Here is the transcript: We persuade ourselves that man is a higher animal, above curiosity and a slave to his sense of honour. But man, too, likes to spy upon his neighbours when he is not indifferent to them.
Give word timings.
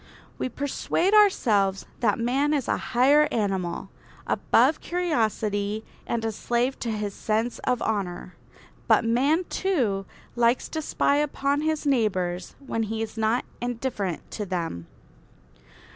We 0.39 0.49
persuade 0.49 1.13
ourselves 1.13 1.85
that 1.99 2.17
man 2.17 2.55
is 2.55 2.67
a 2.67 2.77
higher 2.97 3.27
animal, 3.31 3.91
above 4.25 4.81
curiosity 4.81 5.85
and 6.07 6.25
a 6.25 6.31
slave 6.31 6.79
to 6.79 6.89
his 6.89 7.13
sense 7.13 7.59
of 7.65 7.83
honour. 7.83 8.33
But 8.87 9.05
man, 9.05 9.43
too, 9.47 10.07
likes 10.35 10.67
to 10.69 10.81
spy 10.81 11.17
upon 11.17 11.61
his 11.61 11.85
neighbours 11.85 12.55
when 12.65 12.81
he 12.89 13.03
is 13.03 13.15
not 13.15 13.45
indifferent 13.61 14.31
to 14.31 14.45
them. 14.47 14.87